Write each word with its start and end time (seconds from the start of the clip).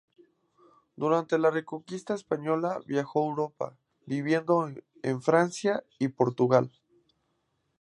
Durante 0.95 1.37
la 1.37 1.51
Reconquista 1.51 2.15
Española 2.15 2.79
viajó 2.87 3.21
a 3.23 3.27
Europa, 3.27 3.77
viviendo 4.07 4.67
en 5.03 5.21
Francia 5.21 5.83
y 5.99 6.07
Portugal. 6.07 6.71